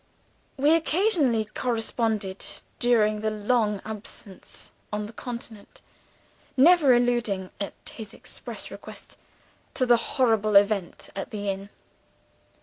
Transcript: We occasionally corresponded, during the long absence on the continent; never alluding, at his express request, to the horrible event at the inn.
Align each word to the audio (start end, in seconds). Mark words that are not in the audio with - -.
We 0.57 0.73
occasionally 0.73 1.45
corresponded, 1.45 2.43
during 2.79 3.19
the 3.21 3.29
long 3.29 3.83
absence 3.85 4.71
on 4.91 5.05
the 5.05 5.13
continent; 5.13 5.79
never 6.57 6.95
alluding, 6.95 7.51
at 7.59 7.75
his 7.87 8.11
express 8.11 8.71
request, 8.71 9.15
to 9.75 9.85
the 9.85 9.97
horrible 9.97 10.55
event 10.55 11.09
at 11.15 11.29
the 11.29 11.49
inn. 11.51 11.69